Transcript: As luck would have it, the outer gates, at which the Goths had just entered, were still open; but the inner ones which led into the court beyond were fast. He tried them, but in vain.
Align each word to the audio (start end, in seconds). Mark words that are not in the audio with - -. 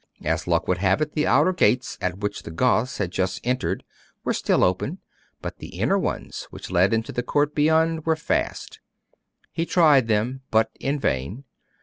As 0.23 0.47
luck 0.47 0.67
would 0.67 0.79
have 0.79 0.99
it, 0.99 1.13
the 1.13 1.27
outer 1.27 1.53
gates, 1.53 1.99
at 2.01 2.17
which 2.21 2.41
the 2.41 2.49
Goths 2.49 2.97
had 2.97 3.11
just 3.11 3.39
entered, 3.45 3.83
were 4.23 4.33
still 4.33 4.63
open; 4.63 4.97
but 5.43 5.59
the 5.59 5.79
inner 5.79 5.99
ones 5.99 6.45
which 6.49 6.71
led 6.71 6.91
into 6.91 7.11
the 7.11 7.21
court 7.21 7.53
beyond 7.53 8.03
were 8.07 8.15
fast. 8.15 8.79
He 9.51 9.63
tried 9.63 10.07
them, 10.07 10.41
but 10.49 10.71
in 10.79 10.99
vain. 10.99 11.43